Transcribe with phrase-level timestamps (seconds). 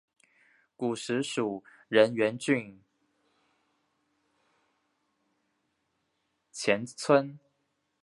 [0.75, 2.81] 古时属荏原郡
[6.51, 7.37] 衾村。